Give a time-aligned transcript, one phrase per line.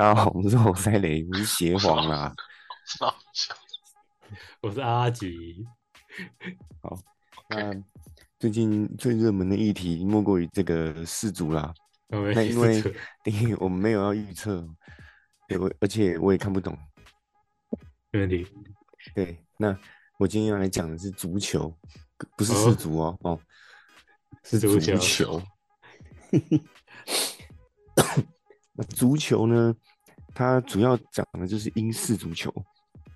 [0.00, 2.34] 大家好，我是侯赛雷，我是邪皇啦。
[4.62, 5.62] 我是阿吉。
[6.80, 6.98] 好，
[7.50, 7.70] 那
[8.38, 11.74] 最近最热门的议题莫过于这个世足啦。
[12.08, 12.82] 那因为
[13.22, 14.66] 第一， 我们没有要预测，
[15.46, 16.74] 对，我而且我也看不懂。
[18.10, 18.46] 没问题。
[19.14, 19.78] 对，那
[20.18, 21.76] 我今天要来讲的是足球，
[22.38, 23.38] 不是世足哦，哦，
[24.44, 25.42] 是足球。
[28.72, 29.76] 那足球呢？
[30.34, 32.52] 它主要讲的就是英式足球，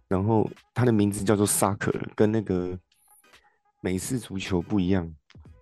[0.09, 2.79] 然后它的名字叫做沙克，跟那个
[3.81, 5.11] 美式足球不一样。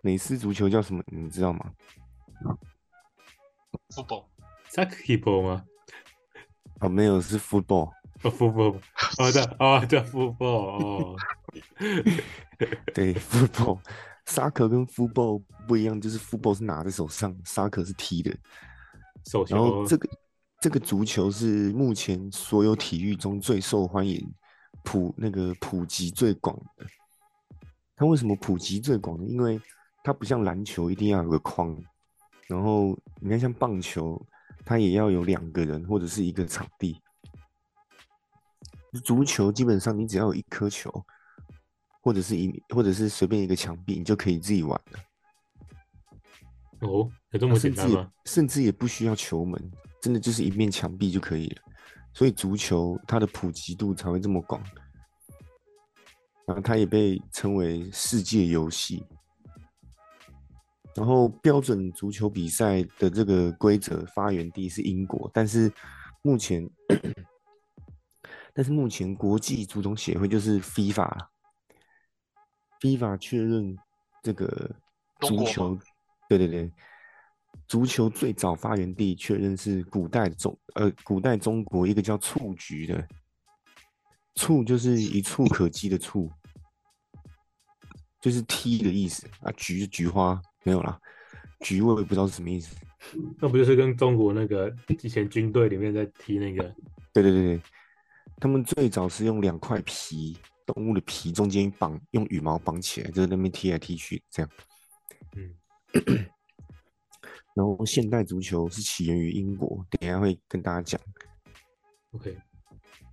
[0.02, 1.02] 美式足球叫什么？
[1.06, 1.70] 你知道吗
[3.91, 5.65] ？football，soccer 吗？
[6.80, 11.16] 啊，没有，是 football，football，好的，啊，叫 football，哦
[12.92, 13.78] 对，football，
[14.27, 18.37] 沙克跟 football 不一样，就是 football 是拿在手上，沙克是踢的。
[19.48, 20.09] 然后这个。
[20.63, 24.33] 这个足球是目前所有体育中最受欢迎、
[24.85, 26.87] 普那个普及最广的。
[27.97, 29.27] 它为什么普及最广呢？
[29.27, 29.61] 因为
[30.05, 31.77] 它不像篮球一定要有个框，
[32.47, 34.25] 然后你看像棒球，
[34.65, 36.97] 它也要有两个人或者是一个场地。
[39.03, 41.05] 足球基本上你只要有一颗球，
[42.03, 45.01] 或者是一或者是随便一个墙壁，你就可以自己玩了。
[46.83, 48.13] 哦，有这么简单吗？
[48.27, 51.62] 甚至也不需要球门，真的就是一面墙壁就可以了。
[52.12, 54.62] 所以足球它的普及度才会这么广，
[56.47, 59.03] 然后它也被称为世界游戏。
[60.94, 65.72] 然后标准足球比赛的这个规则发源地是英国，但是
[66.20, 66.69] 目前，
[68.53, 73.75] 但是目前国际足总协会就是 FIFA，FIFA 确认
[74.22, 74.70] 这个
[75.20, 75.78] 足球。
[76.28, 76.70] 对对对，
[77.69, 83.09] 足球最早发源地确认是古代中呃古代中国一个叫蹴鞠的，
[84.34, 86.31] 蹴就是一蹴可及的蹴，
[88.21, 91.00] 就是踢的意思啊，菊菊花没有啦，
[91.60, 92.77] 菊我也不知道是什么意思。
[93.41, 94.71] 那不就是跟中国那个
[95.03, 96.62] 以前军队里面在踢那个？
[97.12, 97.62] 对对对对，
[98.37, 104.50] 他们最早是用两块皮，动物的皮中间绑用羽毛绑起来，就在那边踢来踢去这样。
[105.37, 105.54] 嗯。
[107.55, 111.00] 然后现代足球是起源于英国，等一下会跟大家讲。
[112.12, 112.37] OK，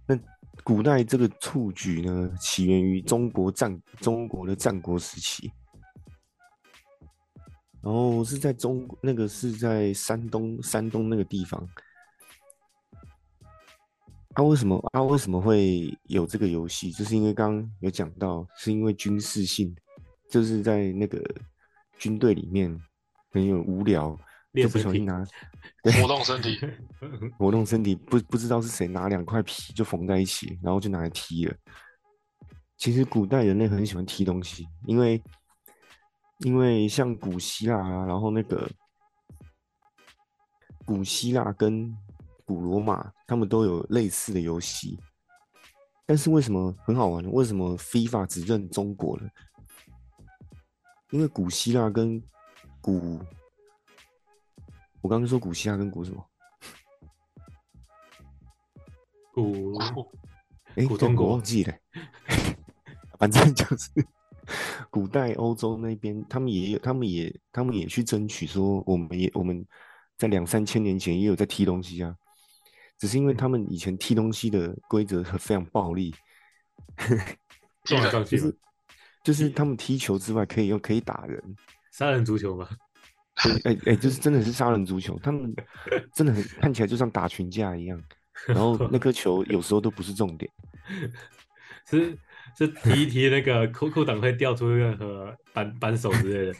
[0.07, 0.17] 那
[0.63, 5.51] 古代这个蹴鞠呢，起源于中国战中国的战国时期，
[7.81, 11.67] 然后是在中那个是在山东山东那个地方。
[14.33, 15.01] 啊，为什么啊？
[15.03, 16.91] 为什么会有这个游戏？
[16.91, 19.75] 就是因为刚刚有讲到，是因为军事性，
[20.29, 21.21] 就是在那个。
[21.97, 22.81] 军队里面
[23.31, 24.17] 很有无聊，
[24.53, 25.23] 就不小心拿
[26.01, 26.59] 活动身体，
[27.37, 31.55] 活动身体不不知道是谁拿两块皮就缝在一起，然后就拿来踢了。
[32.77, 35.21] 其实古代人类很喜欢踢东西，因为
[36.39, 38.69] 因为像古希腊啊，然后那个
[40.85, 41.93] 古希腊跟
[42.45, 44.97] 古罗马，他们都有类似的游戏。
[46.05, 47.29] 但是为什么很好玩呢？
[47.29, 49.29] 为什么 FIFA 只认中国呢？
[51.11, 52.23] 因为古希腊跟
[52.81, 53.19] 古，
[55.01, 56.25] 我刚刚说古希腊跟古什么？
[59.33, 59.77] 古
[60.75, 61.73] 哎，古中国忘记了。
[63.19, 63.89] 反正就是
[64.89, 69.65] 古代欧洲那边，他们也有，他们也，他们也去争取说，我们也我们
[70.17, 72.15] 在两三千年前也有在踢东西啊。
[72.97, 76.13] 只是因为他们以前踢东西的规则非常暴力，
[77.83, 78.39] 撞来上 去。
[79.23, 81.55] 就是他们踢球之外，可以用可以打人，
[81.99, 82.65] 杀人足球吗？
[83.65, 85.53] 哎哎，就是真的是杀人足球，他们
[86.13, 88.01] 真的很看起来就像打群架一样。
[88.47, 90.49] 然后 那颗球有时候都不是重点，
[91.91, 92.17] 是
[92.57, 96.57] 是提一提那个裤裤裆会掉出任何扳扳手之类的。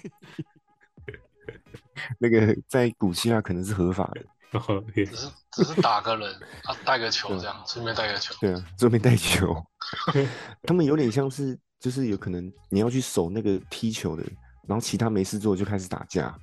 [2.20, 4.22] 那个在古希腊可能是合法的，
[4.94, 8.36] 只是只是打个人，他带个球这样，顺便带个球。
[8.42, 9.56] 对啊，顺便带球。
[10.64, 11.58] 他们有点像是。
[11.80, 14.22] 就是有可能你要去守那个踢球的，
[14.70, 16.38] 然后其他没事做就开始打架。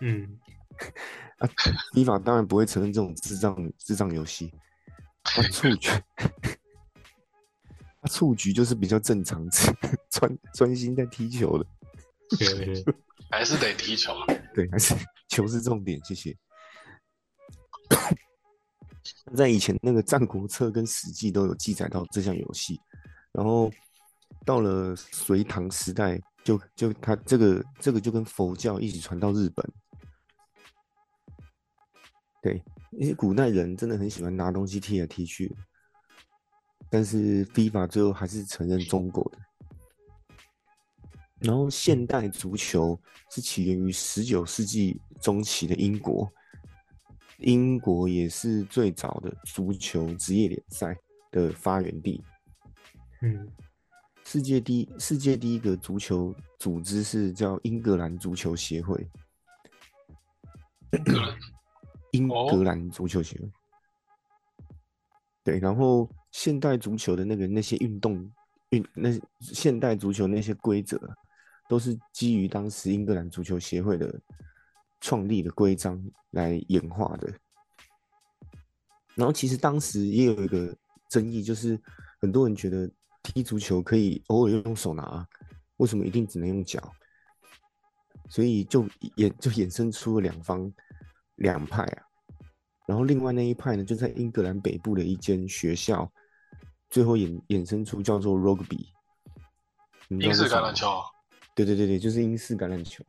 [0.00, 0.38] 嗯，
[1.38, 1.48] 啊，
[1.92, 4.50] 依法当然不会承认这种智障智障游戏。
[5.22, 6.02] 啊，蹴鞠，啊，
[8.08, 9.46] 蹴鞠就是比较正常，
[10.10, 11.66] 专专心在踢球的。
[13.30, 14.14] 还是得踢球。
[14.54, 14.94] 对，还是
[15.28, 16.02] 球是重点。
[16.02, 16.34] 谢谢。
[19.36, 22.80] 在以前那个《战国策》跟《史记》都有记载到这项游戏，
[23.32, 23.70] 然后。
[24.44, 29.68] 到了隋唐时代，就就他这个这个就跟佛教一起传到日本，
[32.40, 32.62] 对，
[32.92, 35.52] 因为古代人真的很喜欢拿东西踢来踢去，
[36.88, 39.38] 但是 FIFA 最后还是承认中国的。
[41.40, 42.96] 然后现代足球
[43.32, 46.32] 是起源于十九世纪中期的英国，
[47.38, 50.96] 英国也是最早的足球职业联赛
[51.32, 52.22] 的发源地。
[53.22, 53.48] 嗯，
[54.26, 59.08] 世界第世界第一个足球组织是叫英格兰足球协会。
[62.10, 63.48] 英格兰足球协会，
[65.44, 68.28] 对，然后现代足球的那个那些运动
[68.70, 71.00] 运那现代足球那些规则，
[71.68, 74.20] 都是基于当时英格兰足球协会的
[75.00, 76.02] 创立的规章
[76.32, 77.32] 来演化的。
[79.14, 80.76] 然后其实当时也有一个
[81.08, 81.80] 争议，就是
[82.20, 82.90] 很多人觉得
[83.26, 85.26] 踢足球可以偶尔用手拿，
[85.78, 86.92] 为什么一定只能用脚？
[88.28, 88.84] 所以就
[89.16, 90.72] 衍就衍生出了两方
[91.36, 92.02] 两派啊。
[92.86, 96.10] 然后另外那一派呢，就在英格兰北部的一间学校，
[96.88, 98.86] 最后衍衍生出叫做 rugby，
[100.08, 100.88] 英式橄榄球。
[101.54, 103.04] 对对对对，就是英式橄榄球。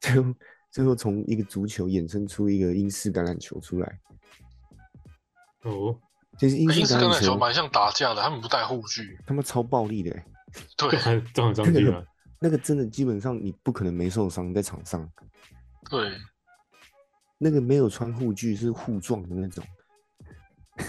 [0.00, 0.34] 最后
[0.70, 4.00] 最后从一个足球衍生出一个英式橄榄球出来。
[5.62, 5.96] 哦，
[6.42, 10.10] 其实英式橄榄球蛮像打架的，他们不带护具，他们超暴力的。
[10.76, 10.90] 对，
[11.32, 12.02] 这很脏劲啊。
[12.40, 15.08] 那个真的基本上你不可能没受伤在场上。
[15.88, 16.10] 对。
[17.38, 19.64] 那个没有穿护具是互撞的那种，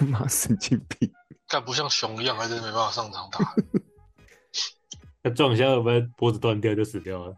[0.10, 1.12] 妈神经病！
[1.48, 3.40] 但不像熊一样，还是没办法上场打。
[5.22, 7.36] 那撞一下，要不然脖子断掉就死掉了。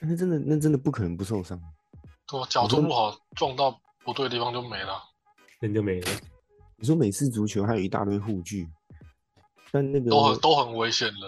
[0.00, 1.60] 那真的，那真的不可能不受伤。
[2.26, 5.02] 对，角度不好，撞到不对的地方就没了，
[5.60, 6.10] 人就没了。
[6.76, 8.68] 你说美式足球还有一大堆护具，
[9.70, 11.20] 但那个都很都很危险的。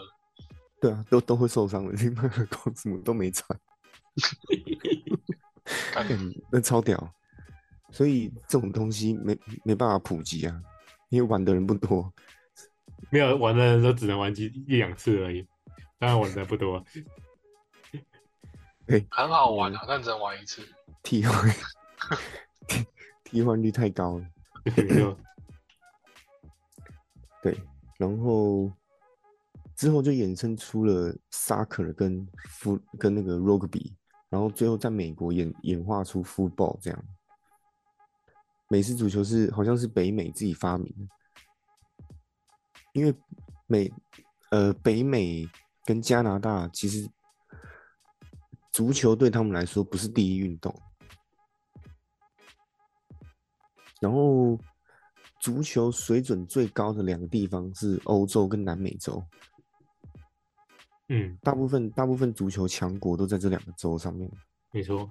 [0.81, 3.59] 对啊，都都会受伤的，你们搞什么都没穿。
[6.53, 7.13] 那超屌，
[7.91, 10.63] 所以这种东西没没办法普及啊，
[11.09, 12.13] 因为玩的人不多，
[13.11, 15.47] 没有玩的人都只能玩几一两次而已，
[15.99, 16.85] 当然玩的不多。
[18.87, 20.63] 对，很好玩啊，但只能玩一次。
[21.03, 21.51] 替换，
[22.69, 22.87] 替
[23.25, 24.27] 替换率太高了。
[27.43, 27.61] 对，
[27.99, 28.71] 然后
[29.75, 33.95] 之后就衍生出了 soccer 跟 f 跟那个 rugby。
[34.29, 37.05] 然后最后在美国演演化出 football 这样，
[38.69, 41.07] 美式足球是好像是北美自己发明的，
[42.93, 43.15] 因为
[43.67, 43.91] 美
[44.51, 45.49] 呃北美
[45.85, 47.09] 跟加拿大其实
[48.73, 50.75] 足球对他们来说不是第一运动，
[54.01, 54.59] 然后
[55.41, 59.23] 足球水准最高的两个地方是欧洲跟南美洲。
[61.09, 64.31] 嗯，大部分大部分足球强国都在这两个州上面，
[64.73, 65.09] 没错。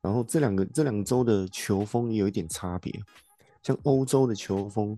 [0.00, 2.92] 然后这两个这两州的球风也有一点差别，
[3.62, 4.96] 像欧洲的球风，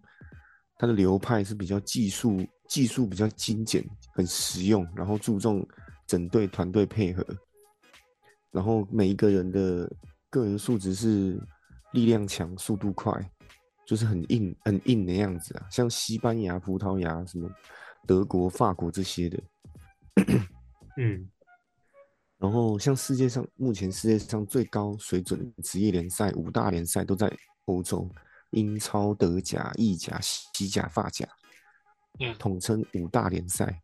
[0.76, 5.66] 它的流派是比较技术技术比较精简，很实用，然后注重
[6.06, 7.26] 整队团队配合，
[8.50, 9.90] 然后每一个人的
[10.28, 11.40] 个人素质是
[11.94, 13.12] 力量强、速度快，
[13.92, 15.66] 就是很硬很硬的样子啊。
[15.70, 17.46] 像西班牙、葡萄牙、什么
[18.06, 19.38] 德国、法国这些的。
[20.96, 21.28] 嗯，
[22.38, 27.30] 然后像世界上目前世界上最高水准职业联赛五大联赛都在
[27.66, 28.08] 欧洲，
[28.52, 31.28] 英超、德甲、意甲、西甲、法甲，
[32.18, 33.82] 嗯，统称五大联赛。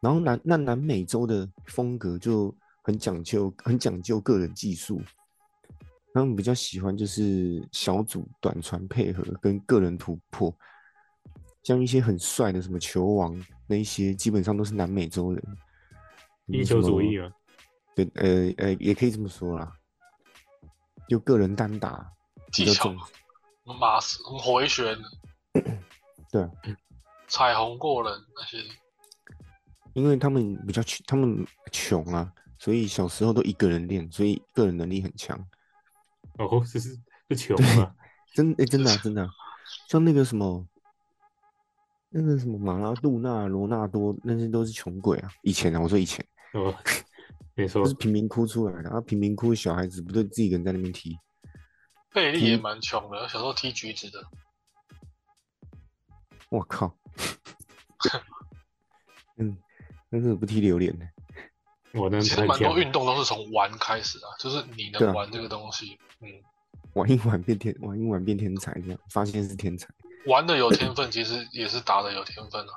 [0.00, 5.02] 然后南那南美洲的风格就很讲究，很讲究个人技术，
[6.14, 10.54] 他们比较喜欢就是小组短传配合跟个人突破。
[11.62, 15.42] 像一些很帅的什么球王，那一些基本上都是南美洲人，
[16.46, 17.30] 英雄主义啊，
[17.94, 19.72] 对，呃呃，也可以这么说啦，
[21.08, 22.12] 就个人单打
[22.52, 22.92] 技巧，
[23.78, 24.98] 马斯回旋，
[26.32, 26.50] 对，
[27.28, 28.58] 彩虹过人那些，
[29.94, 35.38] 因为他们比较穷，他们穷啊，所以小时候都一个人练，所以个人能力很强。
[36.38, 36.98] 哦，这是
[37.28, 37.94] 是穷啊，
[38.34, 39.28] 真 哎真的真的，
[39.88, 40.66] 像那个什么。
[42.14, 45.32] 那个什么马拉杜纳、罗纳多，那些都是穷鬼啊！
[45.40, 46.22] 以前啊，我说以前，
[46.52, 46.76] 哦，
[47.54, 48.82] 没错，都是贫民窟出来的。
[48.82, 51.16] 然后贫民窟小孩子不对自己一个人在那边踢？
[52.12, 54.22] 贝利也蛮穷的，小时候踢橘子的。
[56.50, 56.94] 我靠！
[59.38, 59.56] 嗯，
[60.10, 61.08] 那是不踢榴莲的。
[61.94, 66.28] 我那其实蛮多运动都是从玩开始啊，就是你能玩这个东西，嗯，
[66.94, 69.88] 玩一玩变天，玩一玩变天才，这样发现是天才。
[70.26, 72.72] 玩的有天分，其实也是打的有天分啊。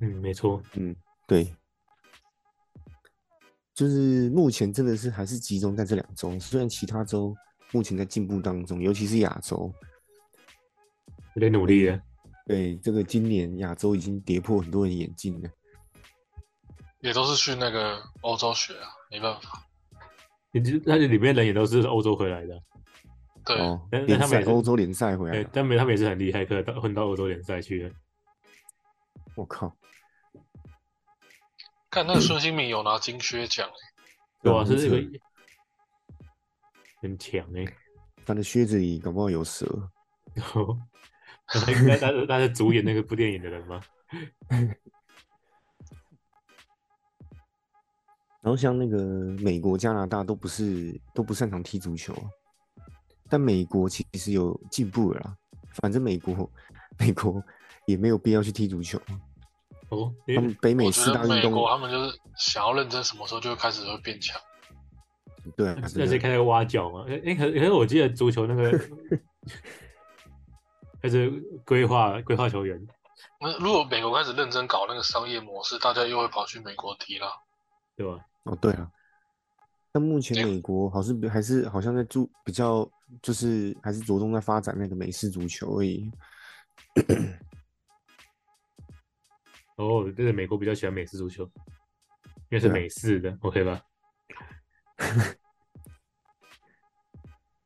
[0.00, 0.94] 嗯，没错，嗯，
[1.26, 1.54] 对，
[3.74, 7.34] 就是目前真的是还是集中在这两周，虽然其他州
[7.72, 9.72] 目前在进步当中，尤其是亚洲，
[11.34, 11.98] 有点努力了。
[12.46, 15.48] 对，这个今年亚洲已经跌破很多人眼镜了。
[17.02, 19.62] 也都是去那个欧洲学啊，没办法。
[20.52, 22.62] 你就那里面人也都是欧洲回来的。
[23.44, 23.56] 对，
[23.90, 27.90] 但但他们欧洲联赛回来，但没他们也是很厉害，可到混到欧洲联赛去了。
[29.34, 29.76] 我靠！
[31.90, 33.68] 看那个孙兴民有拿金靴奖
[34.42, 34.96] 对啊，是这个
[37.00, 37.64] 很强哎。
[38.24, 39.66] 他的靴子里搞不好有蛇。
[41.68, 43.82] 应该他是他是主演那个部电影的人吗？
[48.42, 48.98] 然后像那个
[49.40, 52.12] 美国、加拿大都不是都不擅长踢足球，
[53.30, 55.36] 但美国其实有进步了啦。
[55.80, 56.50] 反正美国
[56.98, 57.42] 美国
[57.86, 59.00] 也没有必要去踢足球。
[59.90, 64.40] 哦，他们北美四大运动，美国他们就是想要认真，什么时候就会开始会变强。
[65.56, 67.04] 对，那是开始挖角嘛？
[67.08, 68.78] 哎，可可是我记得足球那个
[71.00, 71.30] 开始
[71.64, 72.80] 规划规划球员。
[73.40, 77.28] 那如果美国开始认真搞那个商业模式，大家又会跑去美国踢了，
[77.96, 78.18] 对吧？
[78.44, 78.90] 哦，对啊，
[79.92, 82.90] 但目前美国好像还是好像在注比较，
[83.22, 86.10] 就是还是着重在发展那个美式足球而已。
[89.76, 91.44] 哦，这个美国比较喜欢美式足球，
[92.50, 93.82] 因为是美式的，OK 吧？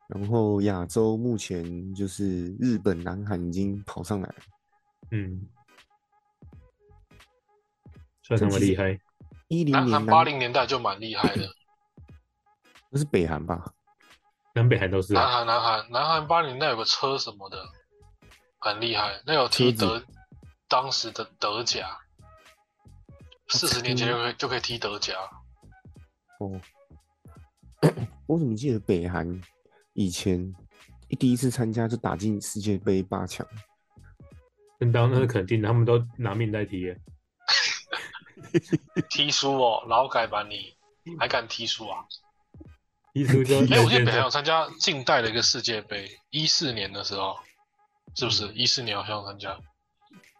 [0.09, 4.37] 然后亚洲目前就是日本、南韩已经跑上来了，
[5.11, 5.49] 嗯，
[8.23, 8.99] 算什么厉害？
[9.49, 11.49] 一零年、八零年代就蛮厉害的，
[12.91, 13.73] 那是北韩吧？
[14.55, 15.13] 南北韩都是。
[15.13, 17.59] 南韩、南韩、南韩八零年代有个车什么的，
[18.59, 20.03] 很厉害，那有踢德
[20.69, 21.99] 当时的德甲，
[23.49, 25.15] 四十年前就可以就可以踢德甲。
[26.41, 26.61] 哦，
[28.27, 29.41] 我怎么记得北韩
[29.93, 30.53] 以前
[31.09, 33.47] 一第一次参加就打进世界杯八强？
[34.79, 36.95] 跟当然是肯定的，他们都拿命在踢。
[39.11, 40.75] 踢输哦，劳改吧你，
[41.19, 42.05] 还敢踢输啊？
[43.13, 47.37] 踢输就哎，我记得北韩有参加近代的一个世界杯，一四年的时候，
[48.15, 48.53] 是不是？
[48.53, 49.59] 一四年好像参加。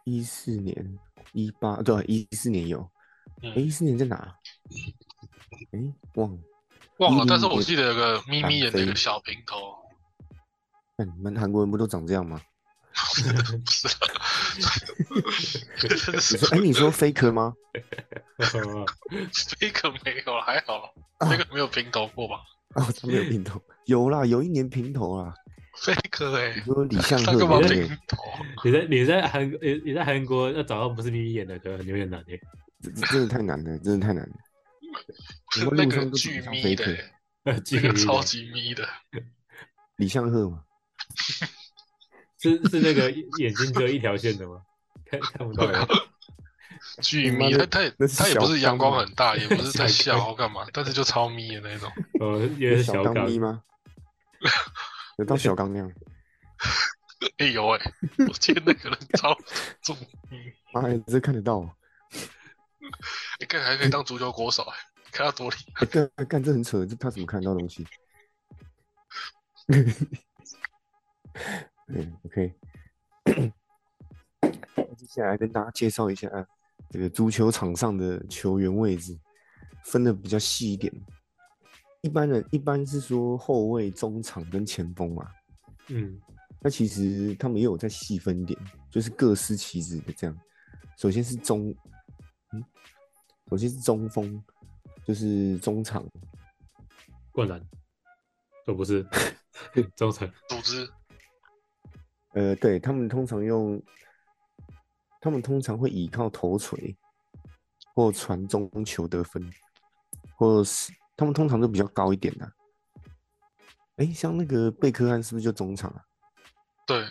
[0.05, 0.99] 一四年，
[1.33, 2.87] 一八对，一四年有。
[3.41, 4.15] 哎，一四年在哪？
[5.71, 5.79] 哎，
[6.15, 6.39] 忘了，
[6.99, 7.25] 忘了。
[7.27, 9.75] 但是我记得有个咪咪的那个小平头。
[10.95, 12.41] 那你们韩国人不都长这样吗？
[15.79, 17.53] 不是，哎，你说 fake 吗？
[18.39, 22.37] fake 没有，还好，那个没有平头过吧？
[22.75, 25.33] 哦，他没有平头，有啦，有一年平头啦。
[25.79, 28.17] fake 哎，你说李相 赫平头？
[28.65, 32.39] 你在你在韩你你在韩国要找到不是咪咪演的，可能有点难诶。
[32.81, 34.35] 这真的太难了，真的太难了。
[35.71, 36.97] 那个巨咪的，
[37.63, 38.87] 这个超级咪的，
[39.97, 40.63] 李相赫吗？
[42.39, 44.61] 是是那个眼睛只有一条线的吗？
[45.09, 45.67] 看看不到。
[47.01, 51.91] 巨眯，他他也他也不是阳光很大，也不是 在笑干嘛，但是就超眯的那种。
[52.19, 53.61] 呃，也是小刚咪吗？
[55.17, 55.91] 有当小刚那样？
[57.37, 57.79] 哎呦喂！
[58.27, 59.35] 我记得那个人超
[59.81, 59.97] 重
[60.29, 60.53] 咪。
[60.73, 61.75] 哎，这看得到。
[63.39, 64.63] 你看还可以当足球国手，
[65.11, 65.85] 看他多厉害！
[65.87, 67.85] 干干这很扯，这他怎么看得到东西？
[71.87, 72.53] 嗯，OK。
[74.97, 76.29] 接下来跟大家介绍一下
[76.89, 79.17] 这个足球场上的球员位置，
[79.83, 80.91] 分的比较细一点。
[82.01, 85.29] 一般人一般是说后卫、中场跟前锋嘛。
[85.89, 86.19] 嗯，
[86.61, 90.37] 那其实他们也有在细分点，就是各司其职的这样。
[90.97, 91.73] 首先是中，
[92.53, 92.63] 嗯，
[93.49, 94.43] 首先是中锋，
[95.05, 96.05] 就是中场。
[97.31, 97.61] 灌篮，
[98.65, 99.05] 都不是
[99.95, 100.89] 中场组织。
[102.33, 103.81] 呃，对他们通常用，
[105.21, 106.95] 他们通常会倚靠头锤
[107.95, 109.51] 或传中球得分，
[110.35, 112.51] 或是他们通常都比较高一点的。
[113.95, 116.03] 哎，像那个贝克汉是不是就中场啊？
[116.85, 117.03] 对。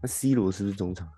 [0.00, 1.10] 那 C 罗是不是中场？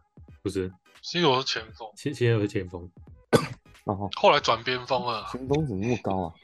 [0.42, 1.90] 不是，C 罗是前锋。
[1.96, 2.88] 现现在是前锋。
[3.84, 4.08] 哦。
[4.16, 5.28] 后来转边锋了。
[5.32, 6.34] 前锋怎么那么高啊？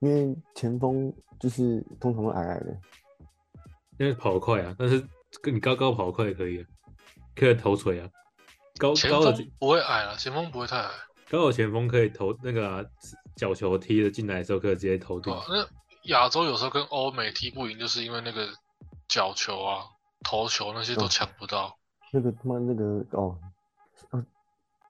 [0.00, 2.78] 因为前锋就是通常都矮矮的。
[3.98, 5.04] 因为跑快啊，但是
[5.42, 6.66] 跟你高高跑快也可以啊，
[7.34, 8.08] 可以投锤啊。
[8.78, 10.90] 高高的不会矮了，前锋不会太矮。
[11.30, 12.88] 高的前锋可以投那个
[13.34, 15.32] 角球踢的进来的时候，可以直接投进。
[15.48, 15.66] 那
[16.10, 18.46] 亚洲有时候跟欧美踢不赢，就是因为那个
[19.08, 19.84] 角球啊、
[20.22, 21.76] 头球那些都抢不到。
[22.12, 23.38] 那个他妈那个哦，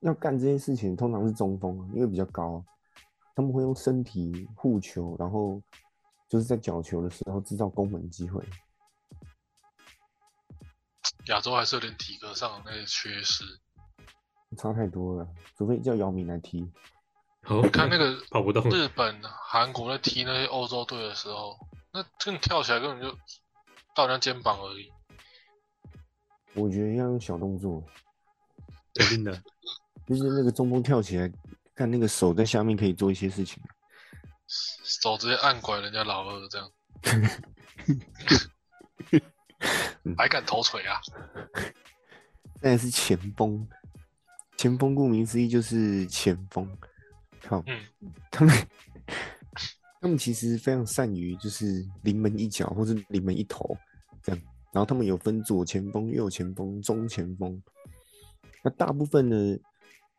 [0.01, 2.63] 要干这件事情通常是中锋啊，因为比较高，啊
[3.37, 5.63] 他们会用身体护球，然后
[6.29, 8.43] 就是在角球的时候制造攻门机会。
[11.29, 13.45] 亚洲还是有点体格上的那些缺失，
[14.57, 15.29] 差太多了。
[15.57, 16.71] 除非叫姚明来踢。
[17.49, 21.57] 哦看那个 跑不动，日本、韩国在踢那些欧洲队的时候，
[21.93, 23.17] 那这跳起来根本就
[23.95, 24.91] 到人家肩膀而已。
[26.55, 27.85] 我觉得要用小动作，
[28.95, 29.33] 肯定的，
[30.09, 31.31] 就是那个中锋跳起来，
[31.75, 33.63] 看那个手在下面可以做一些事情，
[34.49, 36.71] 手直接按拐人家老二这样，
[40.17, 41.01] 还敢头锤啊？
[42.63, 43.67] 那也是前锋，
[44.57, 46.67] 前锋顾名思义就是前锋。
[47.47, 47.63] 好，
[48.31, 48.55] 他们
[50.01, 53.77] 他们其实非常善于就是临门一脚或者临门一头
[54.23, 54.43] 这样，
[54.73, 57.63] 然后他们有分左前锋、右前锋、中前锋。
[58.65, 59.59] 那大部分呢，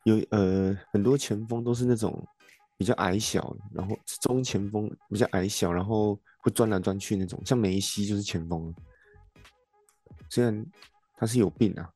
[0.03, 2.25] 有呃很多前锋都是那种
[2.77, 8.73] 比较矮小，然后中前锋比较矮小，然后会钻来钻去那种，像梅西就是前锋，
[10.29, 10.65] 虽然
[11.15, 11.89] 他是有病啊。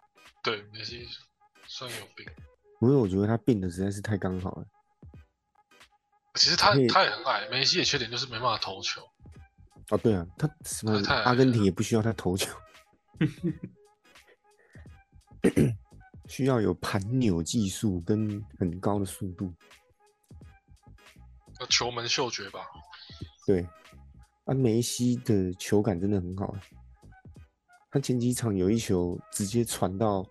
[0.43, 1.07] 对，梅西
[1.67, 2.25] 算有病，
[2.79, 4.65] 不过我觉得他病的实在是太刚好了。
[6.35, 9.01] 其实他他也很矮，梅西的缺点就是没办法投球。
[9.89, 12.57] 哦，对啊，他什么阿根廷也不需要他投球，
[16.27, 19.53] 需要有盘扭技术跟很高的速度。
[21.69, 22.65] 球门嗅觉吧。
[23.45, 23.67] 对，
[24.45, 26.55] 啊，梅西的球感真的很好。
[27.91, 30.25] 他前几场有一球直接传到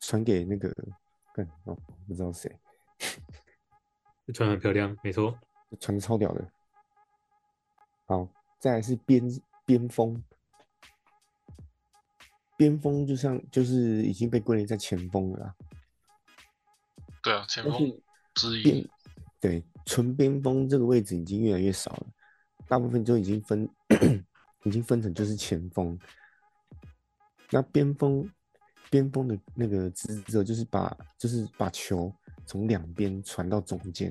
[0.00, 0.68] 传给那个，
[1.64, 1.76] 哦，
[2.06, 2.50] 不知道谁。
[4.34, 5.38] 传很漂亮，没错，
[5.78, 6.50] 传的超屌的。
[8.06, 8.26] 好，
[8.58, 9.22] 再来是边
[9.66, 10.22] 边锋，
[12.56, 15.54] 边锋就像就是已经被归类在前锋了。
[17.22, 18.00] 对啊，前锋
[18.34, 18.90] 之一。
[19.40, 22.06] 对，纯边锋这个位置已经越来越少了，
[22.66, 23.68] 大部分就已经分
[24.64, 25.98] 已经分成就是前锋。
[27.50, 28.30] 那边锋
[28.90, 32.12] 边锋的那个职责就是把就是把球。
[32.46, 34.10] 从两边传到中间，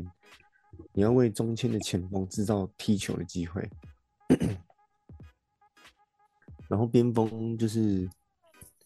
[0.94, 3.68] 你要为中间的前锋制造踢球的机会。
[6.68, 8.08] 然后边锋就是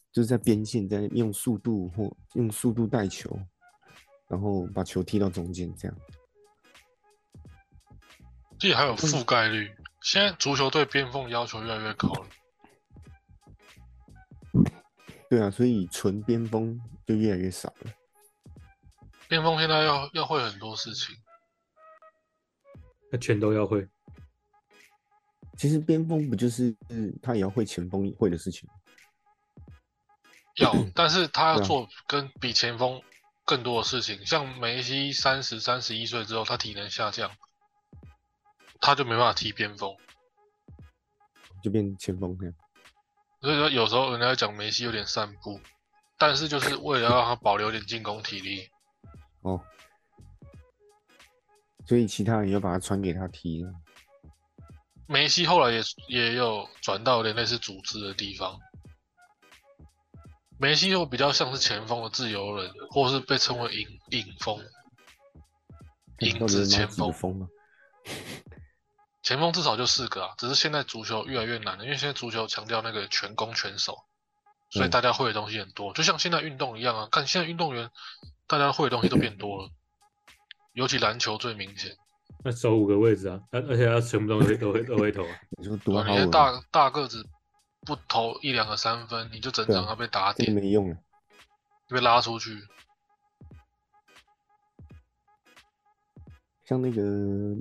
[0.10, 3.38] 就是在边线在用速度或用速度带球，
[4.30, 5.98] 然后把球踢到中间这样。
[8.58, 12.26] 这里还有覆盖率，现在足球对边锋要求越来越高了。
[15.32, 17.92] 对啊，所以纯边锋就越来越少了。
[19.30, 21.16] 边锋现在要要会很多事情，
[23.10, 23.88] 他全都要会。
[25.58, 26.76] 其实边锋不就是
[27.22, 28.70] 他也要会前锋会的事情？
[30.58, 33.02] 要，但是他要做跟比前锋
[33.46, 34.26] 更多的事情。
[34.26, 37.32] 像梅西三十三十一岁之后，他体能下降，
[38.82, 39.96] 他就没办法踢边锋，
[41.64, 42.54] 就变前锋这样。
[43.42, 45.60] 所以说有时候人家讲梅西有点散步，
[46.18, 48.70] 但是就是为了让他保留点进攻体力。
[49.42, 49.60] 哦，
[51.88, 53.74] 所以其他人要把他传给他踢了。
[55.08, 58.60] 梅西后来也也有转到点类似组织的地方。
[60.60, 64.64] 梅西又比较像是前锋的自由人，或是被称为影影锋、
[66.20, 67.12] 影子前锋。
[69.24, 73.98] 前锋至少就四个啊，只是现在足球越来越难了，因为现在足球强调那个全攻全守，
[74.70, 77.08] 所以大家会的东西很多，就像现在运动一样啊。
[77.12, 77.90] 看现在运动员。
[78.48, 79.70] 大家会的东西都变多了，
[80.74, 81.96] 尤其篮球最明显。
[82.44, 85.30] 那守五个位置啊，而而且他全部东西都会都会投啊。
[85.52, 86.20] 你说多好？
[86.20, 87.26] 你大大个子
[87.86, 90.98] 不投一两个三分，你就整场要被打点，没用了，
[91.88, 92.62] 被拉出去。
[96.72, 97.54] 像那个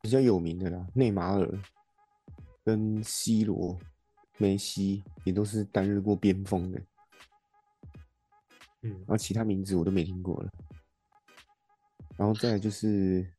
[0.00, 1.46] 比较有名的啦，内马尔
[2.64, 3.78] 跟 C 罗、
[4.38, 6.80] 梅西也都是担任过边锋的。
[8.80, 10.50] 嗯，然后其他名字我都没听过了，
[12.16, 13.30] 然后再来就是，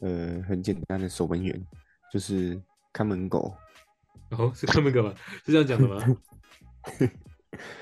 [0.00, 1.66] 呃，很简单的守门员，
[2.10, 2.58] 就是
[2.94, 3.54] 看门狗。
[4.30, 5.14] 哦，是看门狗吗？
[5.44, 6.02] 是这样讲的吗？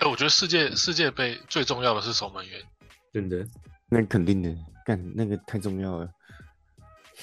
[0.01, 2.61] 哎，我觉得世界世界杯最重要的是守门员，
[3.13, 3.47] 真的，
[3.89, 4.53] 那肯定的，
[4.85, 6.13] 干那个太重要了。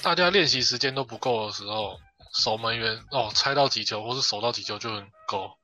[0.01, 1.99] 大家练习时间都不够的时候，
[2.33, 5.57] 守门员哦，猜到几球或是守到几球就很够。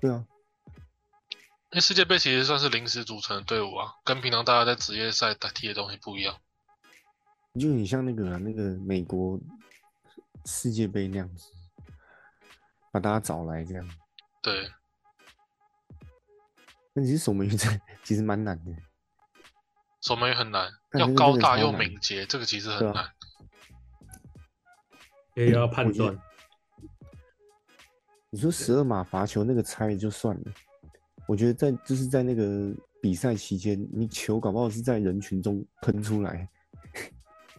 [0.00, 0.26] 对啊。
[1.72, 6.38] 因为世界杯其实算是临时组成的队伍啊，跟平常大家在职业赛打踢的东西不一样。
[7.58, 9.40] 就很像那个那个美国
[10.44, 11.50] 世界杯那样子，
[12.92, 13.90] 把大家找来这样。
[14.40, 14.70] 对。
[16.92, 18.70] 那其实守门员在其实蛮难的。
[20.06, 23.04] 守门员很难，要高大又敏捷，这个其实很难。
[25.34, 26.16] 也要判断。
[28.30, 30.42] 你说十二码罚球那个猜就算了，
[31.26, 36.48] 我觉得在就是在那个比赛期间，你球搞不好是在人群中喷出来，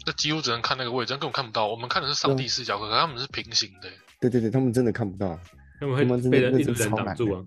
[0.06, 1.68] 那几乎只能看那个位置，根本看不到。
[1.68, 3.90] 我们看的是上帝视角，可他们是平行的。
[4.22, 5.38] 对对对，他们真的看不到，
[5.82, 7.44] 他们会被人一直挡住啊。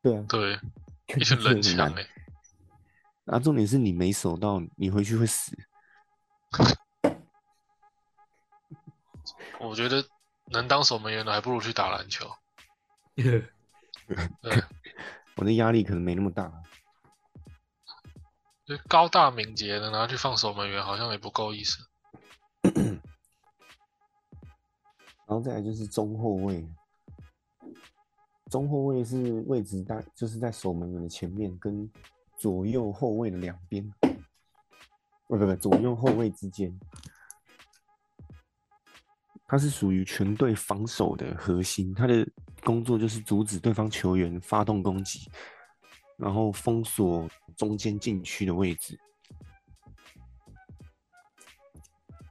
[0.00, 0.56] 对啊，对，
[1.18, 2.06] 一群人墙哎。
[3.28, 5.56] 啊，重点是你没守到，你回去会死。
[9.60, 10.04] 我觉得
[10.46, 12.26] 能当守门员的，还不如去打篮球。
[15.36, 16.50] 我的压力可能没那么大。
[18.64, 21.78] 就高大敏捷的拿去放守门员，好像也不够意思。
[25.26, 26.66] 然后再来就是中后卫，
[28.50, 31.90] 中后卫是位置大就是在守门员的前面，跟
[32.38, 33.92] 左右后卫的两边，
[35.26, 36.72] 不不不，左右后卫之间，
[39.46, 42.26] 他是属于全队防守的核心，他的
[42.62, 45.28] 工作就是阻止对方球员发动攻击，
[46.16, 48.98] 然后封锁中间禁区的位置。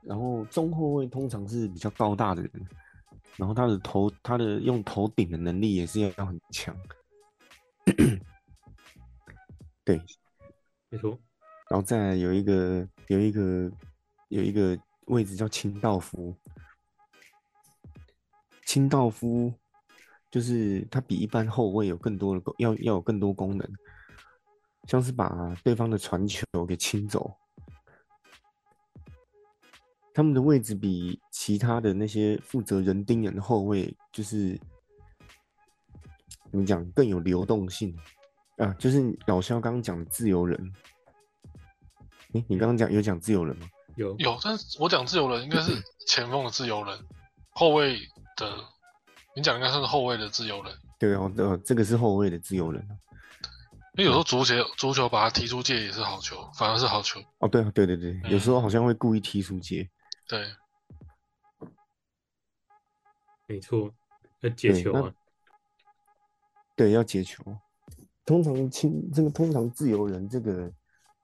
[0.03, 2.51] 然后中后卫通常是比较高大的人。
[3.35, 6.75] 然后他的头，他的用头顶的能力也是要要很强，
[9.87, 10.01] 对，
[10.89, 11.17] 没错。
[11.69, 13.71] 然后再有一个有一个
[14.27, 16.35] 有一个位置叫清道夫，
[18.65, 19.53] 清道夫
[20.29, 23.65] 就是他比一般后卫有更多的功，要要有更多功能，
[24.89, 27.33] 像是把对方的传球给清走。
[30.13, 34.59] 他们的位置比其他的那些负责人盯人的后卫，就是
[36.51, 37.97] 怎么讲更有流动性
[38.57, 38.73] 啊？
[38.79, 40.73] 就是老肖刚刚讲的自由人。
[42.33, 43.67] 哎，你刚刚讲有讲自由人吗？
[43.95, 45.71] 有有，但是我讲自由人应该是
[46.05, 46.99] 前锋的自由人，
[47.49, 47.97] 后卫
[48.35, 48.63] 的，
[49.35, 50.71] 你讲应该算是后卫的自由人。
[50.99, 52.85] 对哦，呃，这个是后卫的自由人。
[53.93, 57.19] 因为有时候足球足球把他踢出界也是好球，反而是好球。
[57.39, 59.89] 哦，对对对对，有时候好像会故意踢出界。
[60.27, 60.45] 对，
[63.47, 63.91] 没错，
[64.41, 65.11] 要解球啊。
[66.75, 67.43] 对，要解球。
[68.27, 70.71] 通常清这个通常自由人这个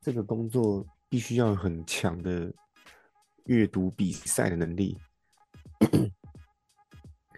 [0.02, 2.52] 这个工作必须要很强的
[3.46, 4.98] 阅读比赛的能力。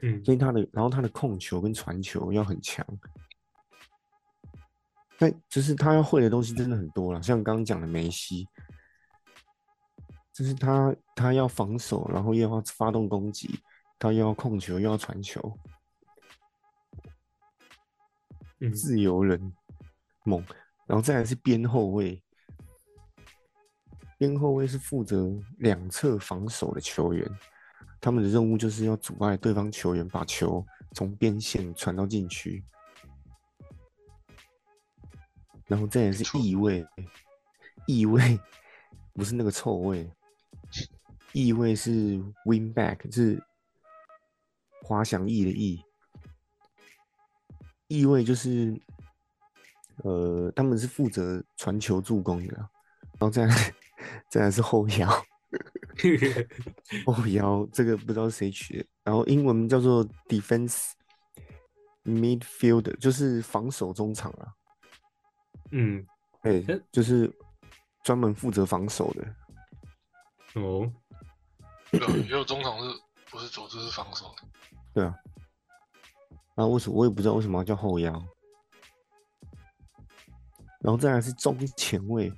[0.03, 2.85] 嗯，所以他的然后他的控球跟传球要很强。
[5.17, 8.47] 但就是他要会的东西真的很多了，像刚刚讲的梅西。
[10.31, 13.57] 就是他，他要防守，然后又要发动攻击，
[13.97, 15.57] 他又要控球，又要传球。
[18.73, 19.53] 自由人
[20.23, 20.43] 猛，
[20.87, 22.21] 然后再来是边后卫。
[24.17, 27.29] 边后卫是负责两侧防守的球员，
[27.99, 32.63] 他们的任务就是要阻碍对方球员把球从边线传到禁区。
[35.67, 36.87] 然后再来是翼位，
[37.87, 38.39] 翼位
[39.13, 40.09] 不是那个臭味。
[41.33, 43.43] 翼位是 wing back，是
[44.83, 45.83] 滑翔翼的翼。
[47.87, 48.79] 翼位就是，
[50.03, 53.73] 呃，他们是负责传球助攻的，然后再来，
[54.29, 55.07] 再来是后腰，
[57.05, 60.91] 后腰这个不知道谁取的，然后英文叫做 defense
[62.03, 64.53] midfield，就是防守中场啊。
[65.71, 66.05] 嗯，
[66.41, 67.31] 哎，就是
[68.03, 70.61] 专门负责防守的。
[70.61, 70.91] 哦。
[71.91, 74.47] 对，也有中场是不是组织是防守的？
[74.93, 75.15] 对啊，
[76.55, 78.11] 那为什么我也不知道为什么要叫后腰？
[80.79, 82.31] 然后再来是中前卫，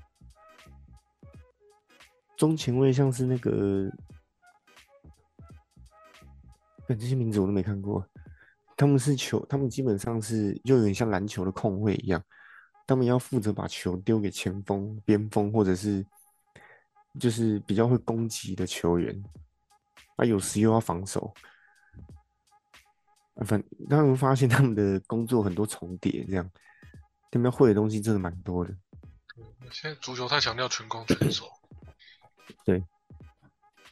[2.36, 3.89] 中前卫像是那个，
[6.88, 8.06] 但这些名字我都没看过。
[8.75, 12.23] 他们是球，他们基本上是就有点像篮球的控卫一样，
[12.86, 16.06] 他们要负责把球丢给前锋、边锋或者是。
[17.19, 19.23] 就是比较会攻击的球员，
[20.17, 21.34] 啊，有时又要防守，
[23.38, 26.50] 啊，反他们发现他们的工作很多重叠，这样
[27.32, 28.76] 他们要会的东西真的蛮多的。
[29.71, 31.45] 现在足球太强调全攻全守，
[32.65, 32.84] 对。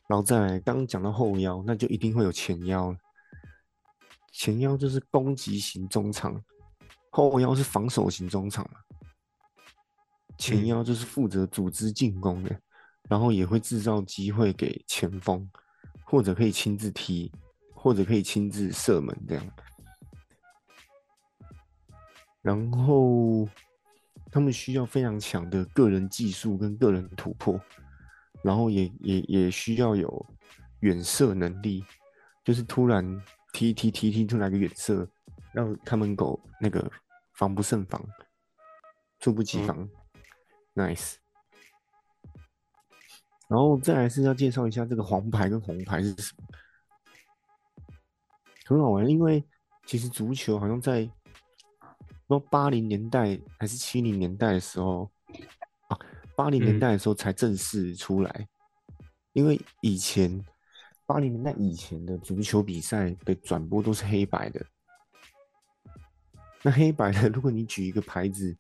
[0.08, 2.96] 然后再来，刚刚讲到后腰，那就一定会有前腰
[4.32, 6.40] 前腰就是攻击型中场，
[7.10, 8.80] 后腰是防守型中场嘛。
[10.38, 12.60] 前腰就是负责组织进攻的。
[13.08, 15.48] 然后也会制造机会给前锋，
[16.08, 17.32] 或者可以亲自踢，
[17.86, 19.48] 或者可以亲自射门这样。
[22.42, 23.48] 然后
[24.32, 27.62] 他们需要非常强的个人技术跟个人突破，
[28.44, 30.26] 然后也也也需要有
[30.80, 31.86] 远射能力，
[32.44, 33.06] 就是突然
[33.54, 35.08] 踢踢踢踢出来个远射，
[35.54, 36.92] 让看门狗那个
[37.34, 38.04] 防不胜防，
[39.20, 39.88] 猝不及防
[40.74, 41.18] ，nice。
[43.48, 46.48] 然后再来是要介绍一下这个黄牌跟红牌是什么，
[48.66, 49.44] 很好玩，因为
[49.86, 51.08] 其实足球好像在
[52.28, 55.10] 说八零年代还是七零年代的时候
[55.88, 55.98] 啊，
[56.36, 58.48] 八零年代的时候才正式出来，
[59.34, 60.44] 因为以前
[61.06, 64.66] 八零年代以前的足球比赛的转播都是黑白的，
[66.64, 68.58] 那黑白的，如果你举一个牌子，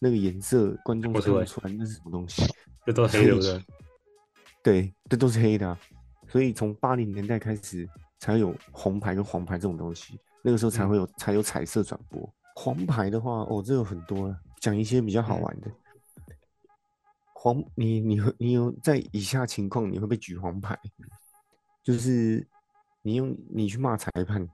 [0.00, 2.42] 那个颜色观众看不出来那是什么东西，
[2.84, 3.62] 这都是黑的。
[4.64, 5.78] 对，这都是黑的，
[6.26, 7.88] 所以从八零年代开始
[8.24, 12.26] 才有红牌跟黄牌这种东西，那个时候才会有才有彩色转播。
[12.54, 15.70] 黄牌的话，哦，这有很多了，讲一些比较好玩的。
[17.34, 20.74] 黄，你你你有在以下情况你会被举黄牌，
[21.82, 22.48] 就是
[23.02, 24.48] 你用你去骂裁判，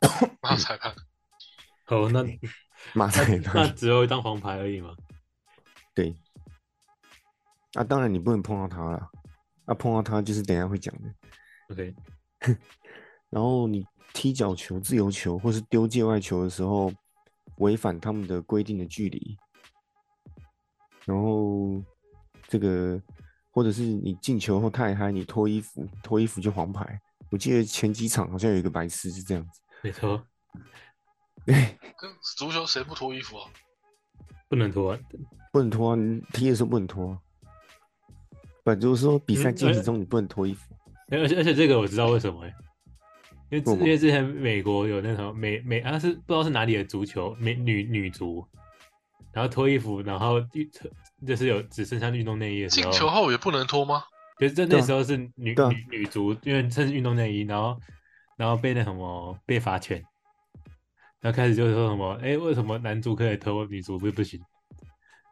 [0.40, 0.90] 骂裁判，
[1.88, 2.24] 哦，那
[2.96, 4.96] 骂裁判，那只有一张黄牌而已吗？
[5.94, 6.16] 对。
[7.74, 9.10] 啊，当然你不能碰到他了，
[9.66, 11.14] 啊，碰到他就是等下会讲的。
[11.70, 11.94] OK，
[13.30, 16.92] 然后你踢脚球、自由球或是丢界外球的时候，
[17.56, 19.36] 违反他们的规定的距离，
[21.04, 21.82] 然后
[22.46, 23.00] 这个
[23.50, 27.00] 或者是你进球后太嗨，你脱衣服，脱衣服就黄牌。
[27.30, 29.60] 我记得前几场好像有一个白痴是这样子。
[29.82, 30.24] 没错。
[31.46, 33.50] 跟足球谁不脱衣服啊？
[34.48, 34.96] 不能脱，
[35.52, 35.96] 不能脱啊！
[35.96, 37.18] 你踢的时候不能脱。
[38.62, 40.73] 不，就是说比赛进行中你不能脱衣服。
[41.20, 42.54] 而且而且这个我知道为什么欸，
[43.50, 48.46] 因为因为之前美国有那什么美美啊是不知道是哪里的足球美女女足，
[49.32, 50.40] 然后脱衣服，然后
[51.26, 54.02] 就是有只剩下运动内衣的时候，进球后也不能脱吗？
[54.38, 57.78] 就是在那时候是女女女足，因为趁运动内衣，然后
[58.36, 60.02] 然后被那什么被罚钱，
[61.20, 64.40] 然后开始就是说什么哎为什么男足可以脱，女足不不行？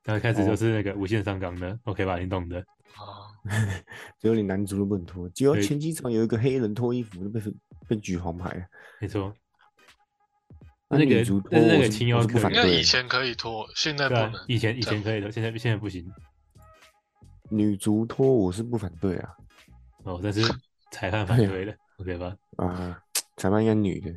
[0.04, 2.18] 然后开始就是那个无限上纲的，OK 吧？
[2.18, 2.58] 你懂的。
[2.58, 3.30] 啊，
[4.20, 7.40] 只有你男足都不能脱，只有前几场有一个黑人脱衣服就被
[7.88, 8.68] 被举黄牌，
[9.00, 9.34] 没错。
[10.88, 14.32] 那女足脱那个青腰可应该以前可以脱，现在不能。
[14.46, 16.08] 以前以前可以的，现在现在不行。
[17.50, 19.30] 女足脱我是不反对啊，
[20.04, 20.42] 哦，但是
[20.92, 22.36] 裁判反对了，OK 吧？
[22.58, 23.02] 啊，
[23.38, 24.14] 裁判应该女的，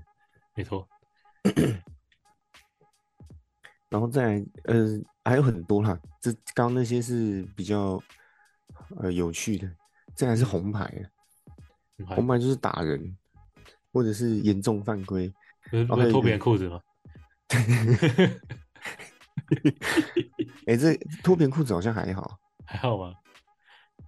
[0.53, 0.87] 没错。
[3.89, 4.85] 然后再呃
[5.23, 7.99] 还有很多啦，这刚刚那些是比较。
[8.97, 9.67] 呃，有趣的，
[10.15, 10.91] 这还是红牌
[12.07, 13.17] 红牌就是打人，
[13.91, 15.33] 或者是严重犯规，
[15.71, 16.79] 就是脱别人裤子吗？
[20.67, 23.13] 哎，这脱别人裤子好像还好，还好吧？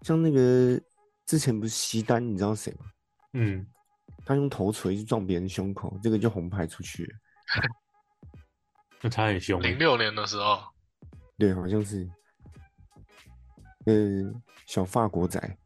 [0.01, 0.79] 像那个
[1.25, 2.85] 之前不是西单，你知道谁吗？
[3.33, 3.65] 嗯，
[4.25, 7.13] 他用头锤去撞别人胸口，这个就红牌出去，
[9.01, 9.61] 那他很凶。
[9.61, 10.59] 零六年的时候，
[11.37, 12.09] 对，好像是。
[13.87, 13.93] 呃，
[14.65, 15.57] 小法国仔，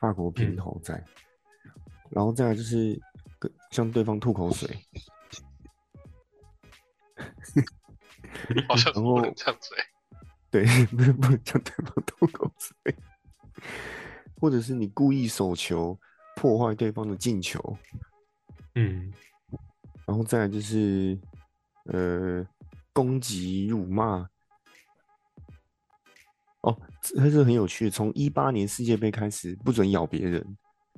[0.00, 0.94] 法国平头仔，
[2.08, 2.98] 然后再来就是
[3.70, 4.74] 向对方吐口水，
[8.66, 9.76] 好像不能呛嘴，
[10.50, 12.96] 对，不能 不能向对方吐口水，
[14.40, 15.98] 或者是你故意手球
[16.36, 17.76] 破坏对方的进球，
[18.76, 19.12] 嗯，
[20.06, 21.18] 然后再来就是
[21.84, 22.42] 呃
[22.94, 24.26] 攻击辱骂。
[26.62, 27.88] 哦，这是很有趣。
[27.88, 30.44] 从一八年世界杯开始，不准咬别人，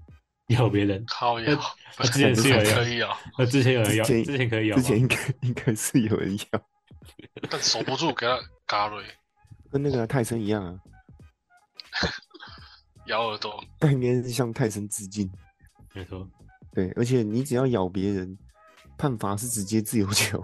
[0.49, 1.61] 咬别人，靠咬。
[2.05, 6.63] 之前是有 可以咬，我之前有人咬，之前可以咬，之前应该应该是有人咬，
[7.51, 9.05] 但守不住给他嘎瑞，
[9.71, 10.81] 跟那个泰森一样啊，
[13.07, 15.31] 咬耳朵，但应该是向泰森致敬，
[15.93, 16.27] 没错，
[16.73, 18.39] 对，而且你只要咬别人，
[18.97, 20.43] 判罚是直接自由球，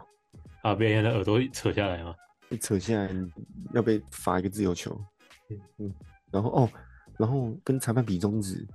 [0.63, 2.15] 把别人的耳朵扯下来吗？
[2.51, 3.11] 一扯下来
[3.73, 4.99] 要被罚一个自由球，
[5.51, 5.61] 嗯。
[5.79, 5.95] 嗯，
[6.31, 6.71] 然后哦，
[7.19, 8.67] 然后跟裁判比中指，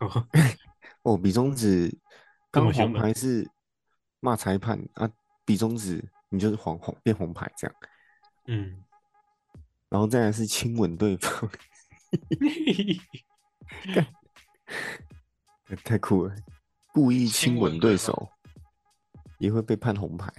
[0.00, 0.26] 哦。
[1.02, 1.96] 哦，比中指，
[2.50, 3.48] 刚黄牌是
[4.20, 5.10] 骂裁判啊，
[5.44, 7.76] 比中指你就是黄黄变红牌这样，
[8.48, 8.84] 嗯，
[9.88, 11.50] 然后再来是亲吻对方，
[15.84, 16.34] 太酷了，
[16.92, 18.28] 故意亲吻对手
[19.38, 20.30] 也会被判红牌。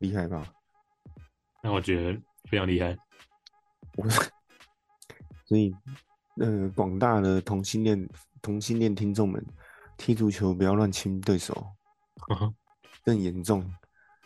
[0.00, 0.52] 厉害吧？
[1.62, 2.96] 那我觉得非常厉害。
[3.96, 4.08] 我
[5.46, 5.74] 所以，
[6.40, 8.08] 呃，广大的同性恋
[8.42, 9.44] 同性恋听众们，
[9.96, 11.66] 踢足球不要乱亲对手，
[13.04, 13.72] 更严重，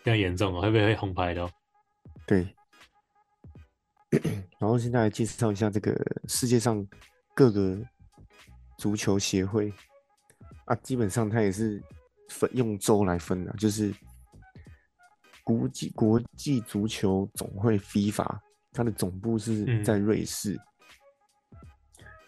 [0.04, 1.50] 更严重哦，会不会红牌的？
[2.26, 2.54] 对。
[4.60, 5.92] 然后现在来介绍一下这个
[6.28, 6.86] 世界上
[7.34, 7.76] 各个
[8.78, 9.72] 足球协会
[10.66, 11.82] 啊，基本上它也是
[12.28, 13.92] 分用州来分的，就是
[15.44, 18.38] 国际国际足球总会 FIFA，
[18.72, 20.58] 它的总部是在瑞士，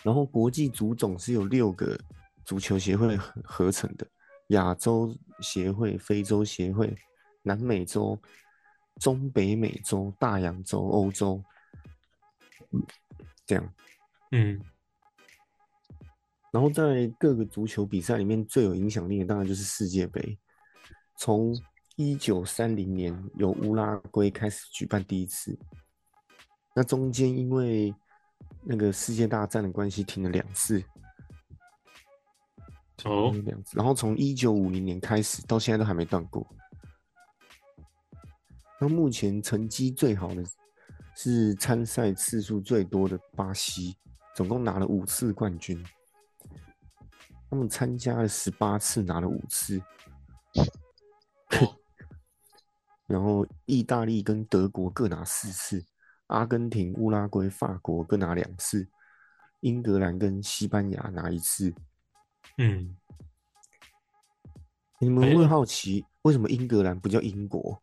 [0.05, 1.99] 然后国际足总是有六个
[2.45, 4.07] 足球协会合合成的，
[4.49, 6.95] 亚洲协会、非洲协会、
[7.43, 8.17] 南美洲、
[9.01, 11.43] 中北美洲、大洋洲、欧洲。
[13.47, 13.75] 这样，
[14.33, 14.61] 嗯，
[16.51, 20.37] 然后在各个足球比赛里面最有影响力的，当然就是世界杯。
[21.17, 21.55] 从
[21.97, 25.59] 一九三零年由乌拉圭开始举办第一次，
[26.75, 27.95] 那中间因为
[28.63, 30.83] 那个世界大战的关系停了两次，
[33.05, 33.77] 哦，两次。
[33.77, 36.47] 然后从一九五零年开始到现在都还没断过。
[38.81, 40.45] 那目前成绩最好的。
[41.19, 43.97] 是参赛次数最多的巴西，
[44.35, 45.83] 总共拿了五次冠军。
[47.49, 49.81] 他们参加了十八次，拿了五次。
[53.07, 55.85] 然后意大利跟德国各拿四次，
[56.27, 58.89] 阿根廷、乌拉圭、法国各拿两次，
[59.61, 61.73] 英格兰跟西班牙拿一次。
[62.59, 62.97] 嗯，
[64.99, 67.81] 你们会好奇为什么英格兰不叫英国？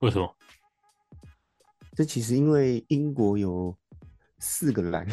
[0.00, 0.36] 为什么？
[1.94, 3.76] 这其实因为英国有
[4.38, 5.06] 四个蓝，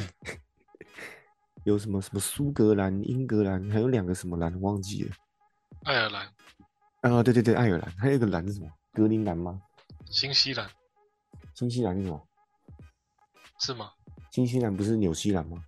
[1.64, 5.16] 有什么什么苏格兰、英格兰，还有两个什么蓝忘记了。
[5.84, 6.28] 爱尔兰。
[7.02, 8.68] 啊，对对对，爱尔兰，还有一个蓝是什么？
[8.98, 9.62] 格陵兰吗？
[10.06, 10.68] 新西兰。
[11.54, 12.20] 新西兰是什么？
[13.60, 13.92] 是吗？
[14.32, 15.64] 新西兰不是纽西兰吗？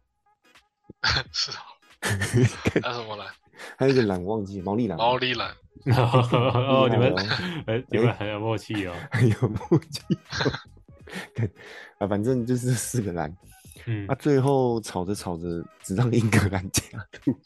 [1.31, 1.57] 是啊。
[2.01, 3.27] 还有什么蓝？
[3.77, 4.97] 还有一个蓝忘记，毛利兰。
[4.97, 5.51] 毛利兰。
[5.95, 7.13] 哦，你们
[7.67, 10.01] 哎，你们很有默契哦， 很有默契。
[11.99, 13.31] 啊，反正就是四个蓝，
[13.85, 16.83] 嗯，啊，最后吵着吵着，只让英格兰加
[17.23, 17.39] 入。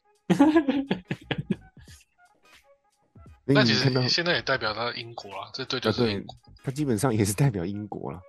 [3.45, 8.21] 那其实现在也代表他英国了，这对就是英国，他基本上也是代表英国了，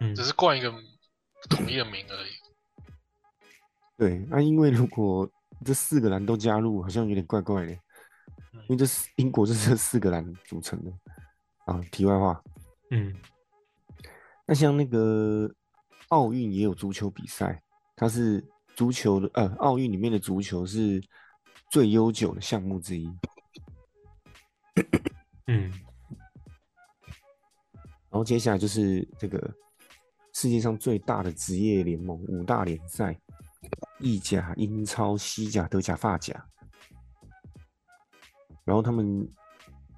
[0.00, 0.70] 嗯，只是冠一个
[1.48, 2.30] 统一的名而已。
[3.96, 5.28] 对，那因为如果
[5.64, 10.92] 这四个蓝都加入，好像有点怪怪的，因为这是英国就，是这四个蓝组成的。
[11.64, 12.42] 啊，题外话，
[12.90, 13.14] 嗯。
[14.46, 15.50] 那像那个
[16.08, 17.62] 奥运也有足球比赛，
[17.96, 18.42] 它是
[18.74, 21.02] 足球的呃，奥运里面的足球是
[21.70, 23.06] 最悠久的项目之一。
[25.48, 25.70] 嗯，
[28.10, 29.38] 然后接下来就是这个
[30.32, 33.18] 世界上最大的职业联盟五大联赛：
[33.98, 36.46] 意甲、英超、西甲、德甲、法甲。
[38.64, 39.26] 然后他们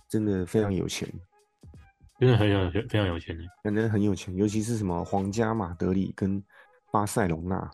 [0.08, 1.08] 真的非常有钱。
[2.18, 6.44] 真的很有非常有钱的，真的很有钱，尤其是什么皇家马德里跟
[6.92, 7.70] 巴塞隆纳。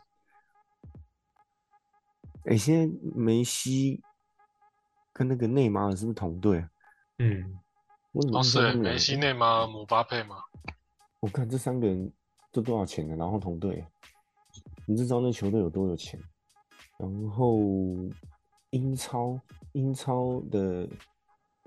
[2.45, 4.01] 哎，现在梅西
[5.13, 6.65] 跟那个内马尔是不是同队？
[7.19, 7.59] 嗯，
[8.33, 10.37] 哦是梅西、内马尔、姆巴佩吗？
[11.21, 12.13] 我看这三个人
[12.53, 13.17] 都多少钱呢？
[13.17, 13.85] 然后同队，
[14.87, 16.21] 你知道那球队有多有钱？
[16.99, 17.59] 然后
[18.71, 19.41] 英超，
[19.73, 20.89] 英超的。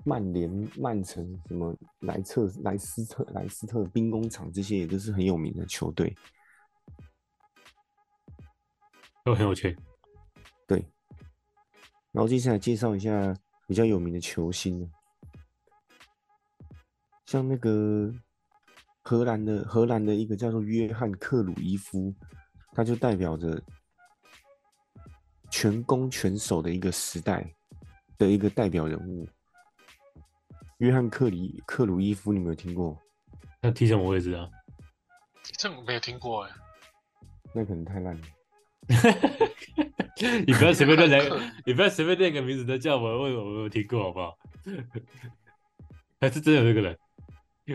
[0.02, 6.16] 曼联、曼城、什么莱特、莱斯特、莱斯特兵工厂，这些也都是很有名的球队，
[9.22, 9.76] 都很有钱。
[10.66, 10.82] 对。
[12.12, 13.36] 然后接下来介绍一下
[13.66, 14.90] 比较有名的球星，
[17.30, 18.12] 像那个
[19.02, 22.12] 荷兰的荷兰的一个叫做约翰克鲁伊夫，
[22.72, 23.62] 他就代表着
[25.48, 27.48] 全攻全守的一个时代
[28.18, 29.28] 的一个代表人物。
[30.78, 32.98] 约翰克里克鲁伊夫，你没有听过？
[33.62, 34.50] 他踢什么位置啊？
[35.56, 36.50] 这我没有听过哎。
[37.54, 38.22] 那可能太烂了。
[40.48, 41.20] 你不要随便乱来，
[41.64, 44.36] 你不要随便念个名字都叫我问我没有听过好不好？
[46.20, 46.98] 还是真有这个人？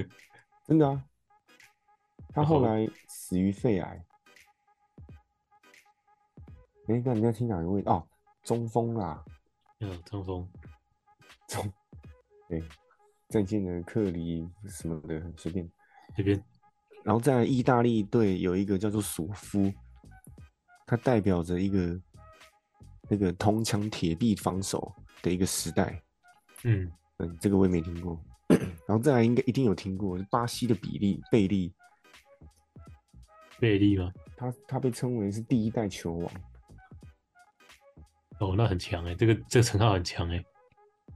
[0.66, 1.06] 真的啊。
[2.34, 4.06] 他后来死于肺癌。
[6.88, 7.82] 哎，那你要听哪一位？
[7.84, 8.08] 哦，
[8.44, 9.24] 中锋啦。
[9.80, 10.48] 嗯，中锋。
[11.48, 11.74] 中，
[12.50, 12.64] 对。
[13.28, 15.70] 再见的克里什么的，随便
[16.16, 16.42] 随便。
[17.04, 19.74] 然后在意大利队有一个叫做索夫，
[20.86, 22.00] 他代表着一个
[23.10, 24.94] 那个铜墙铁壁防守
[25.24, 26.02] 的一个时代。
[26.64, 28.24] 嗯嗯，这个我也没听过。
[28.88, 31.74] 然后再来应该一定有听过巴西的比利贝利，
[33.60, 34.12] 贝利吗？
[34.38, 36.32] 他他被称为是第一代球王。
[38.40, 40.44] 哦，那很强哎，这个这个称号很强哎。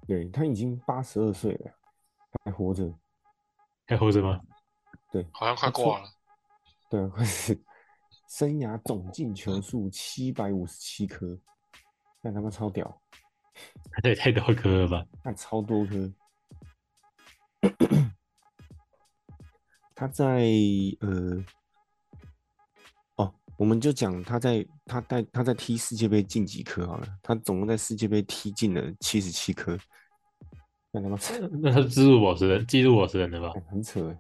[0.08, 1.72] 对他已经八十二岁了。
[2.46, 2.94] 还活着，
[3.88, 4.40] 还活着吗？
[5.12, 6.08] 对，好像快挂了。
[6.90, 7.60] 对，快是
[8.30, 11.38] 生涯总进球数七百五十七颗，
[12.22, 13.02] 那他妈超屌！
[14.02, 15.06] 这也太多颗了吧？
[15.24, 16.12] 那超多颗。
[19.96, 20.48] 他在
[21.02, 21.44] 呃，
[23.16, 27.08] 哦，我们就讲他在他在他在踢世界杯进几颗好了。
[27.22, 29.78] 他总共在世界杯踢进了七十七颗。
[30.92, 31.18] 那他妈，
[31.62, 33.54] 那他是记录我是人，记录我是人的吧？
[33.70, 34.18] 很扯。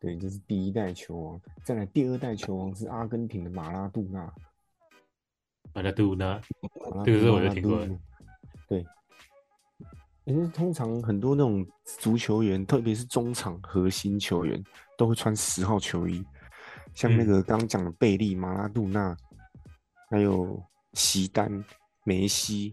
[0.00, 1.40] 对，这是第一代球王。
[1.62, 4.32] 再来第二代球王是阿根廷的马拉杜纳。
[5.74, 6.40] 马拉杜纳，
[7.04, 7.86] 这个是我就听过。
[8.66, 8.84] 对。
[10.24, 11.66] 因为通常很多那种
[11.98, 14.62] 足球员，特别是中场核心球员，
[14.96, 16.24] 都会穿十号球衣。
[16.94, 19.16] 像那个刚刚讲的贝利、马拉杜纳，
[20.10, 20.62] 还有
[20.92, 21.64] 席丹、
[22.04, 22.72] 梅西、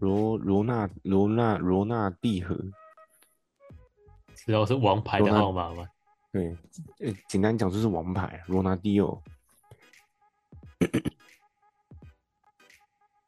[0.00, 2.56] 罗罗纳、罗纳、罗纳蒂和，
[4.34, 5.86] 主要是王牌的号码吗？
[6.32, 6.56] 对，
[6.98, 9.22] 呃，简单讲就是王牌，罗纳蒂奥。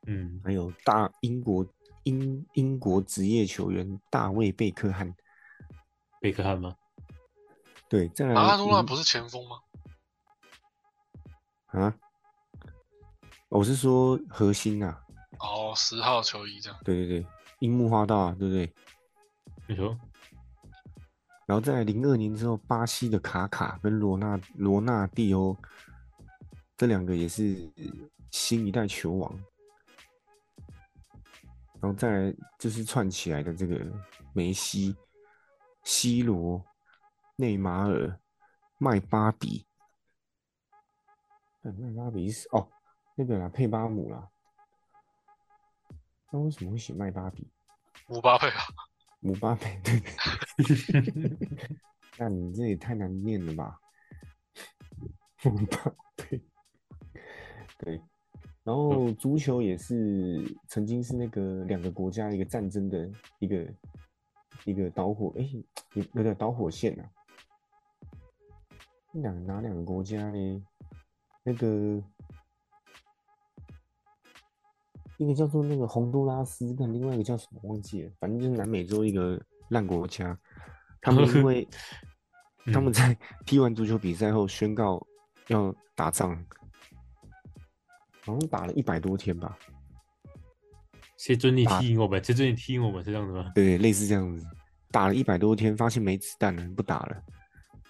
[0.08, 1.64] 嗯，还有大英国。
[2.06, 5.12] 英英国职业球员大卫贝克汉，
[6.20, 6.74] 贝克汉吗？
[7.88, 9.56] 对，在马拉多纳不是前锋吗？
[11.66, 11.92] 啊？
[13.48, 15.02] 我是说核心啊。
[15.40, 16.78] 哦，十号球衣这样。
[16.84, 17.26] 对对对，
[17.58, 18.72] 樱木花道，啊对不对？
[19.66, 19.98] 没错。
[21.44, 25.56] 然后在零二年之后，巴西的卡卡跟罗纳罗纳蒂欧，
[26.76, 27.68] 这两个也是
[28.30, 29.36] 新一代球王。
[31.80, 33.80] 然后再来就是串起来的这个
[34.34, 34.96] 梅西、
[35.84, 36.64] C 罗、
[37.36, 38.18] 内马尔、
[38.78, 39.66] 麦巴比。
[41.62, 42.68] 麦巴比是哦，
[43.16, 44.28] 那个啦，佩巴姆啦。
[46.30, 47.50] 那为什么会写麦巴比？
[48.06, 48.62] 姆巴佩啊，
[49.20, 50.00] 姆巴佩，对。
[52.18, 53.80] 那你这也太难念了吧？
[55.42, 56.40] 姆巴佩，
[57.78, 58.00] 对。
[58.66, 63.08] 然后足球也是曾经是那个两个国家一个战争的
[63.38, 63.64] 一个
[64.64, 65.48] 一个导火哎，
[66.14, 67.08] 有点导火线啊。
[69.12, 70.66] 两哪两个国家呢？
[71.44, 72.02] 那个
[75.16, 80.36] 一个叫做那个洪都拉斯，跟另外一个叫什么忘记了，反正就是南美洲一个烂国家。
[81.00, 81.68] 他们因为
[82.74, 85.06] 他们在 踢完足球比赛后宣告
[85.46, 86.44] 要打仗。
[88.26, 89.56] 好像打了一百多天吧。
[91.16, 93.50] 谢尊你踢赢我们，谢尊你踢赢我们是这样子吗？
[93.54, 94.44] 对，类似这样子。
[94.90, 97.22] 打了一百多天，发现没子弹了，不打了。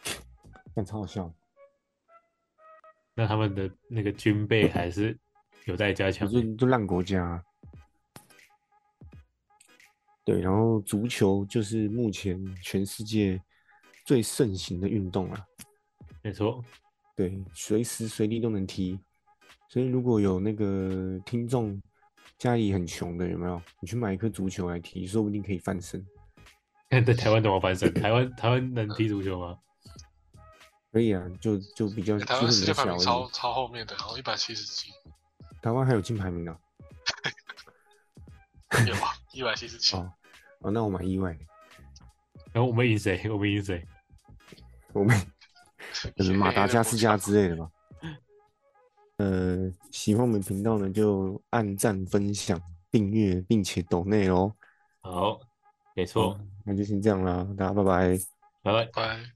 [0.74, 1.32] 但超好笑。
[3.14, 5.18] 那他们的那个军备还是
[5.64, 6.28] 有待加强。
[6.28, 7.43] 就就烂国家。
[10.24, 13.41] 对，然后足球就是目前全世界
[14.05, 15.47] 最盛行的运动了。
[16.22, 16.62] 没错。
[17.14, 18.99] 对，随时随地都能踢。
[19.68, 21.80] 所以如果有那个听众
[22.38, 23.60] 家里很穷的，有没有？
[23.80, 26.04] 你去买一颗足球来踢，说不定可以翻身。
[26.90, 27.92] 在台湾怎么翻身？
[27.94, 29.58] 台湾台湾能踢足球吗？
[30.92, 32.18] 可以啊，就就比较。
[32.20, 34.90] 台湾世界排名超超后面的，然后一百七十几。
[35.60, 36.56] 台湾还有进排名呢。
[38.86, 39.96] 有啊，一百七十七。
[39.96, 40.12] 哦
[40.60, 41.36] 哦，那我蛮意外。
[42.52, 43.28] 然后我们赢谁？
[43.28, 43.86] 我们赢谁？
[44.92, 45.14] 我们
[46.16, 47.68] 可能马达加斯加之类的吧。
[49.16, 52.60] 呃，喜欢我们频道呢，就按赞、分享、
[52.90, 54.54] 订阅，并且抖内哦。
[55.00, 55.40] 好，
[55.94, 58.18] 没错，那就先这样啦，大家拜拜，
[58.62, 59.36] 拜拜拜。